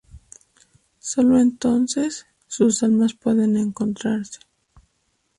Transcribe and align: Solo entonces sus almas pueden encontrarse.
Solo 0.97 1.37
entonces 1.39 2.25
sus 2.47 2.81
almas 2.81 3.13
pueden 3.13 3.55
encontrarse. 3.55 4.39